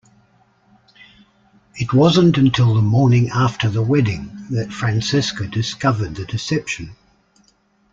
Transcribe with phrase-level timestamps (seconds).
[1.75, 6.95] It wasn't until the morning after the wedding that Francesca discovered the deception.